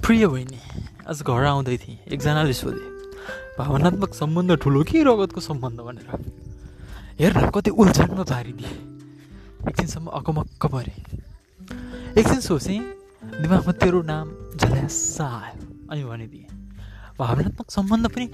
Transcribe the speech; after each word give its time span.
प्रिय 0.00 0.26
बहिनी 0.26 0.58
आज 1.08 1.20
घर 1.22 1.44
आउँदै 1.44 1.76
थिएँ। 1.76 1.98
एकजनाले 2.08 2.52
सोधे 2.52 2.86
भावनात्मक 3.58 4.12
सम्बन्ध 4.14 4.50
ठुलो 4.56 4.82
कि 4.88 5.02
रगतको 5.04 5.40
सम्बन्ध? 5.40 5.80
भनेर। 5.80 6.08
हेर 7.20 7.32
न 7.36 7.50
कति 7.52 7.70
उल्झानमा 7.70 8.24
पारिदिए 8.24 8.72
एकछिनसम्म 9.68 10.06
अकमक्क 10.18 10.64
परे। 10.72 10.94
एकछिन 12.16 12.40
सोचेँ 12.40 12.80
दिमागमा 13.40 13.72
तेरो 13.76 14.00
नाम 14.02 14.26
झल्यासा 14.56 15.26
आयो। 15.26 15.68
अनि 15.90 16.02
भनिदिएँ 16.04 16.48
भावनात्मक 17.20 17.68
सम्बन्ध 17.70 18.06
पनि 18.08 18.26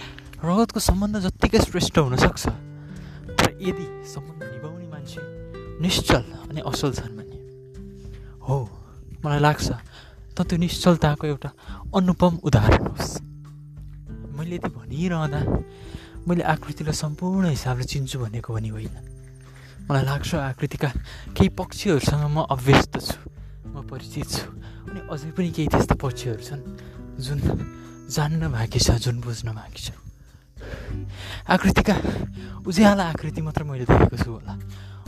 रगतको 0.47 0.81
सम्बन्ध 0.81 1.15
जत्तिकै 1.27 1.59
श्रेष्ठ 1.67 1.99
हुनसक्छ। 1.99 2.47
तर 3.37 3.49
यदि 3.59 3.87
सम्बन्ध 4.07 4.43
निभाउने 4.55 4.87
मान्छे 4.87 5.21
निश्चल 5.83 6.25
अनि 6.47 6.61
असल 6.63 6.93
छन् 6.95 7.17
भने? 7.19 7.37
हो 8.47 8.57
मलाई 9.25 9.41
लाग्छ 9.43 9.69
त 10.37 10.45
त्यो 10.45 10.57
निश्चलताको 10.61 11.25
एउटा 11.27 11.51
अनुपम 11.97 12.35
उदाहरण 12.45 12.85
होस्। 12.93 13.13
मैले 14.37 14.57
यति 14.61 14.69
भनिरहँदा 14.69 15.41
मैले 16.29 16.43
आकृतिलाई 16.45 16.93
सम्पूर्ण 16.93 17.45
हिसाबले 17.57 17.85
चिन्छु 17.89 18.17
भनेको 18.21 18.51
पनि 18.53 18.69
होइन। 18.69 18.97
मलाई 19.89 20.05
लाग्छ 20.05 20.35
आकृतिका 20.35 20.89
केही 21.33 21.49
पक्षीहरूसँग 21.57 22.25
म 22.37 22.45
अभ्यस्त 22.53 22.95
छु 23.01 23.19
म 23.73 23.81
परिचित 23.89 24.29
छु 24.29 24.47
अनि 24.93 25.01
अझै 25.09 25.31
पनि 25.33 25.51
केही 25.57 25.69
त्यस्ता 25.73 25.95
पक्षीहरू 25.97 26.43
छन् 26.43 26.63
जुन 27.17 27.39
जान्न 28.13 28.43
बाँकी 28.53 28.81
छ 28.83 29.01
जुन 29.01 29.17
बुझ्न 29.25 29.49
बाँकी 29.57 29.83
छ 29.87 29.89
आकृतिका 31.49 31.95
उज्याला 32.67 33.05
आकृति 33.15 33.41
मात्र 33.41 33.63
मैले 33.65 33.85
देखेको 33.87 34.17
छु 34.19 34.31
होला। 34.31 34.55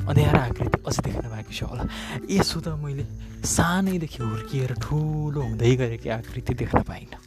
अँध्यारा 0.08 0.40
आकृति 0.48 0.78
अझै 0.88 1.02
देख्न 1.04 1.24
बाँकी 1.28 1.52
छ 1.52 1.62
होला। 1.68 1.84
यसो 2.33 2.58
त 2.64 2.69
मैले 2.80 3.05
सानैदेखि 3.44 4.20
हुर्किएर 4.24 4.72
ठुलो 4.80 5.41
हुँदै 5.41 5.74
गरेको 5.77 6.08
आकृति 6.08 6.55
देख्न 6.64 6.80
पाइनँ। 6.88 7.20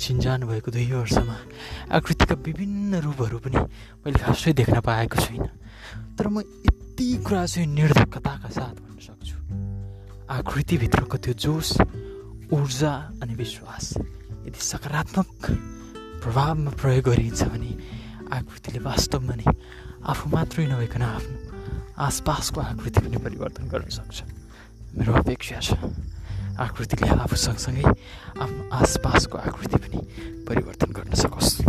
छिन्जान 0.00 0.44
भएको 0.48 0.70
दुई 0.70 0.86
वर्षमा 0.92 1.36
आकृतिका 1.96 2.34
विभिन्न 2.40 3.00
रूपहरू 3.04 3.38
पनि 3.44 3.58
मैले 4.04 4.18
खासै 4.20 4.52
देख्न 4.52 4.80
पाएको 4.80 5.16
छुइनँ 5.16 5.48
तर 6.16 6.26
म 6.28 6.40
यति 6.40 7.08
कुरा 7.24 7.44
चाहिँ 7.46 7.68
निर्धक्कताका 7.68 8.48
साथ 8.48 8.76
भन्न 8.80 9.00
सक्छु। 9.00 9.36
आकृतिभित्रको 10.30 11.16
त्यो 11.24 11.34
जोस 11.36 11.68
ऊर्जा 12.52 12.92
अनि 13.22 13.34
विश्वास 13.34 13.84
यदि 14.48 14.60
सकारात्मक 14.60 15.28
प्रभावमा 16.22 16.70
प्रयोग 16.80 17.04
गरिन्छ 17.04 17.42
भने 17.52 17.72
आकृतिले 18.32 18.80
वास्तवमा 18.84 19.34
नै 19.36 19.48
आफू 20.00 20.24
मात्रै 20.32 20.66
नभइकन 20.72 21.02
आफ्नो 21.02 21.49
आसपासको 22.00 22.60
आकृति 22.60 23.00
पनि 23.00 23.16
परिवर्तन 23.24 23.68
गर्न 23.68 23.88
सक्छ। 23.92 24.22
मेरो 24.96 25.12
अपेक्षा 25.20 25.60
छ 25.60 25.76
आकृतिले 26.58 27.08
आफू 27.20 27.36
सँगसँगै 27.36 27.84
आफ्नो 28.40 28.68
आसपासको 28.72 29.38
आकृति 29.38 29.78
पनि 29.78 29.98
परिवर्तन 30.48 30.92
गर्न 30.92 31.14
सकोस्। 31.14 31.59